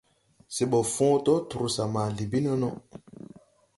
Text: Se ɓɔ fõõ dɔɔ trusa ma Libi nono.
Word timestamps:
Se 0.55 0.63
ɓɔ 0.71 0.79
fõõ 0.93 1.11
dɔɔ 1.25 1.37
trusa 1.49 1.83
ma 1.93 2.01
Libi 2.15 2.39
nono. 2.45 2.69